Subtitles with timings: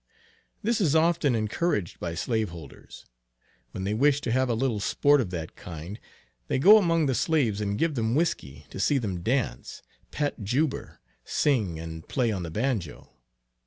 [0.63, 3.05] This is often encouraged by slaveholders.
[3.69, 5.99] When they wish to have a little sport of that kind,
[6.47, 10.97] they go among the slaves and give them whiskey, to see them dance, "pat juber,"
[11.23, 13.11] sing and play on the banjo.